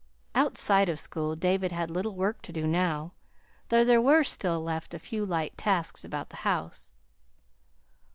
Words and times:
Outside 0.33 0.89
of 0.89 0.99
school 0.99 1.35
David 1.35 1.71
had 1.71 1.91
little 1.91 2.15
work 2.15 2.41
to 2.41 2.51
do 2.51 2.65
now, 2.65 3.13
though 3.69 3.83
there 3.83 4.01
were 4.01 4.23
still 4.23 4.59
left 4.59 4.95
a 4.95 4.97
few 4.97 5.23
light 5.27 5.55
tasks 5.59 6.03
about 6.03 6.29
the 6.31 6.37
house. 6.37 6.91